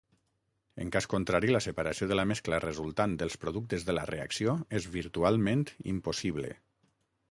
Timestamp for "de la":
2.13-2.25, 3.91-4.09